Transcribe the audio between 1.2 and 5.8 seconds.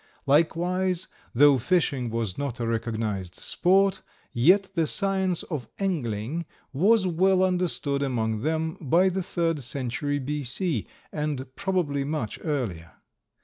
though fishing was not a recognized sport, yet the science of